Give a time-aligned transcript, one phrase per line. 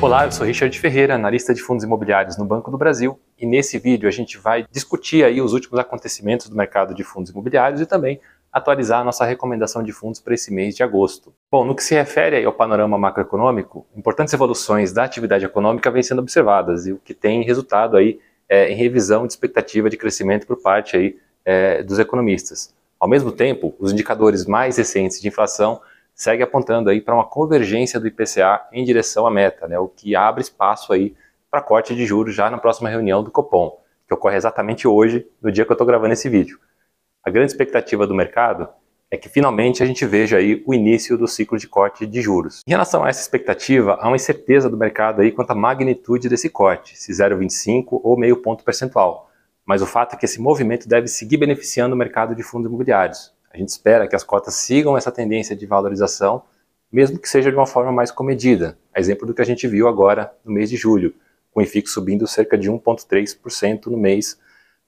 [0.00, 3.80] Olá, eu sou Richard Ferreira, analista de fundos imobiliários no Banco do Brasil, e nesse
[3.80, 7.86] vídeo a gente vai discutir aí os últimos acontecimentos do mercado de fundos imobiliários e
[7.86, 8.20] também
[8.52, 11.34] atualizar a nossa recomendação de fundos para esse mês de agosto.
[11.50, 16.20] Bom, no que se refere ao panorama macroeconômico, importantes evoluções da atividade econômica vêm sendo
[16.20, 20.62] observadas e o que tem resultado aí é, em revisão de expectativa de crescimento por
[20.62, 22.72] parte aí, é, dos economistas.
[23.00, 25.80] Ao mesmo tempo, os indicadores mais recentes de inflação
[26.18, 30.16] segue apontando aí para uma convergência do IPCA em direção à meta, né, o que
[30.16, 31.14] abre espaço aí
[31.48, 35.52] para corte de juros já na próxima reunião do Copom, que ocorre exatamente hoje, no
[35.52, 36.58] dia que eu estou gravando esse vídeo.
[37.24, 38.68] A grande expectativa do mercado
[39.10, 42.62] é que finalmente a gente veja aí o início do ciclo de corte de juros.
[42.66, 46.50] Em relação a essa expectativa, há uma incerteza do mercado aí quanto à magnitude desse
[46.50, 49.30] corte, se 0,25 ou meio ponto percentual.
[49.64, 53.32] Mas o fato é que esse movimento deve seguir beneficiando o mercado de fundos imobiliários,
[53.52, 56.42] a gente espera que as cotas sigam essa tendência de valorização,
[56.90, 59.88] mesmo que seja de uma forma mais comedida, a exemplo do que a gente viu
[59.88, 61.14] agora no mês de julho,
[61.52, 64.38] com o IFIX subindo cerca de 1,3% no mês,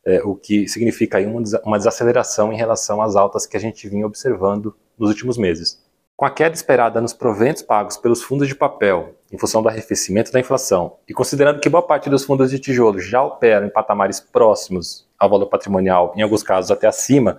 [0.04, 4.06] é, o que significa aí uma desaceleração em relação às altas que a gente vinha
[4.06, 5.82] observando nos últimos meses.
[6.16, 10.30] Com a queda esperada nos proventos pagos pelos fundos de papel, em função do arrefecimento
[10.30, 14.20] da inflação, e considerando que boa parte dos fundos de tijolo já operam em patamares
[14.20, 17.38] próximos ao valor patrimonial, em alguns casos até acima,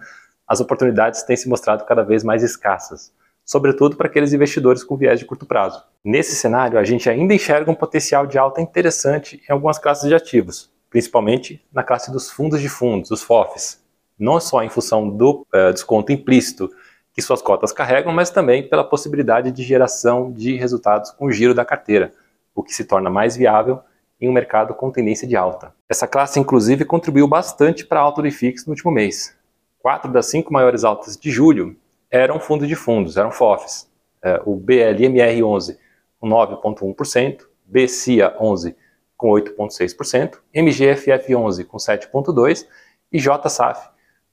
[0.52, 3.14] as oportunidades têm se mostrado cada vez mais escassas,
[3.46, 5.82] sobretudo para aqueles investidores com viés de curto prazo.
[6.04, 10.14] Nesse cenário, a gente ainda enxerga um potencial de alta interessante em algumas classes de
[10.14, 13.82] ativos, principalmente na classe dos fundos de fundos, os FOFs,
[14.20, 16.70] não só em função do uh, desconto implícito
[17.14, 21.54] que suas cotas carregam, mas também pela possibilidade de geração de resultados com o giro
[21.54, 22.12] da carteira,
[22.54, 23.80] o que se torna mais viável
[24.20, 25.74] em um mercado com tendência de alta.
[25.88, 29.34] Essa classe, inclusive, contribuiu bastante para a alta do IFIX no último mês,
[29.82, 31.76] quatro das cinco maiores altas de julho
[32.10, 33.90] eram fundos de fundos, eram FOFs.
[34.24, 35.78] É, o BLMR11
[36.20, 38.76] com 9,1%, BCIA 11
[39.18, 42.66] com 8,6%, MGFF11 com 7,2%
[43.12, 43.92] e JSAF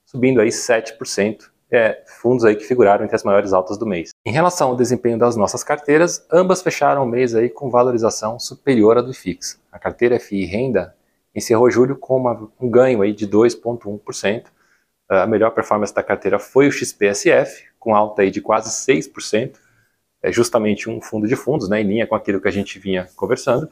[0.09, 4.09] subindo aí 7%, é, fundos aí que figuraram entre as maiores altas do mês.
[4.25, 8.97] Em relação ao desempenho das nossas carteiras, ambas fecharam o mês aí com valorização superior
[8.97, 9.61] à do IFIX.
[9.71, 10.95] A carteira FI Renda
[11.35, 14.45] encerrou julho com uma, um ganho aí de 2,1%,
[15.09, 19.55] a melhor performance da carteira foi o XPSF, com alta aí de quase 6%,
[20.21, 23.09] é justamente um fundo de fundos, né, em linha com aquilo que a gente vinha
[23.15, 23.69] conversando.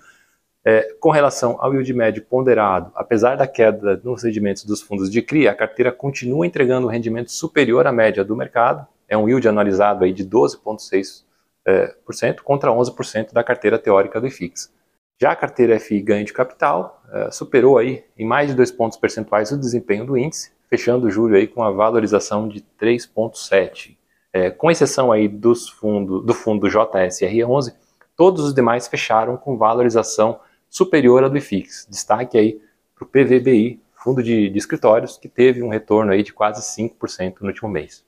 [0.65, 5.21] É, com relação ao yield médio ponderado, apesar da queda nos rendimentos dos fundos de
[5.21, 9.47] CRI, a carteira continua entregando um rendimento superior à média do mercado, é um yield
[9.47, 11.23] anualizado aí de 12,6%
[11.65, 14.73] é, contra 11% da carteira teórica do IFIX.
[15.19, 18.97] Já a carteira FI ganho de capital é, superou aí em mais de 2 pontos
[18.97, 23.97] percentuais o desempenho do índice, fechando julho aí com a valorização de 3,7.
[24.33, 27.73] É, com exceção aí dos fundo, do fundo JSR11,
[28.15, 30.39] todos os demais fecharam com valorização
[30.69, 31.87] superior à do IFIX.
[31.89, 32.61] Destaque aí
[32.93, 37.35] para o PVBI, fundo de, de, escritórios, que teve um retorno aí de quase 5%
[37.41, 38.05] no último mês.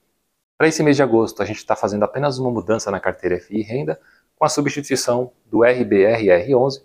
[0.57, 3.61] Para esse mês de agosto, a gente está fazendo apenas uma mudança na carteira FI
[3.61, 3.99] renda,
[4.35, 6.83] com a substituição do RBRR11,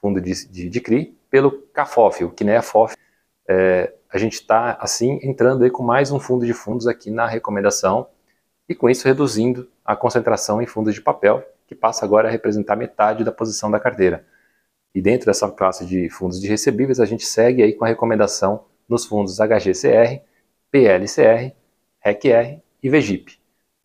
[0.00, 2.96] fundo de, de, de CRI, pelo CAFOF, o KNEAFOF,
[3.48, 7.26] é, a gente está, assim, entrando aí com mais um fundo de fundos aqui na
[7.26, 8.08] recomendação
[8.68, 12.76] e com isso reduzindo a concentração em fundos de papel, que passa agora a representar
[12.76, 14.26] metade da posição da carteira.
[14.94, 18.64] E dentro dessa classe de fundos de recebíveis, a gente segue aí com a recomendação
[18.88, 20.22] nos fundos HGCR,
[20.70, 21.54] PLCR,
[22.00, 23.38] RECR e VGIP.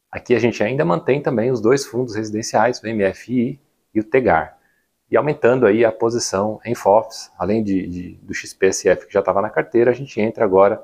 [0.10, 3.60] Aqui a gente ainda mantém também os dois fundos residenciais, o MFI
[3.94, 4.58] e o TEGAR
[5.14, 9.44] e aumentando aí a posição em FOFs, além de, de do XPSF que já estava
[9.44, 10.84] na carteira, a gente entra agora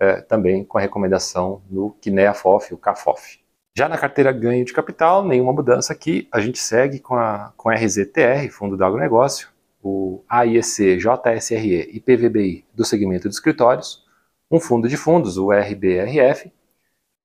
[0.00, 3.38] é, também com a recomendação no KNEA FOF, o CAFOF.
[3.76, 7.68] Já na carteira ganho de capital, nenhuma mudança aqui, a gente segue com a com
[7.68, 9.50] RZTR, Fundo do Agronegócio,
[9.82, 14.06] o AIEC, JSRE e PVBI do segmento de escritórios,
[14.50, 16.50] um fundo de fundos, o RBRF,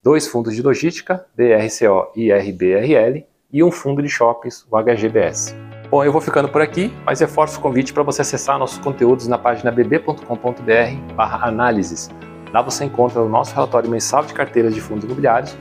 [0.03, 5.70] dois fundos de logística, BRCO e RBRL, e um fundo de shoppings, o HGBS.
[5.91, 9.27] Bom, eu vou ficando por aqui, mas reforço o convite para você acessar nossos conteúdos
[9.27, 12.09] na página bb.com.br/análises.
[12.53, 15.53] Lá você encontra o nosso relatório mensal de carteiras de fundos imobiliários,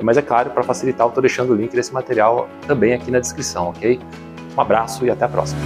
[0.00, 3.18] mas é claro, para facilitar, eu estou deixando o link desse material também aqui na
[3.18, 3.98] descrição, ok?
[4.56, 5.60] Um abraço e até a próxima.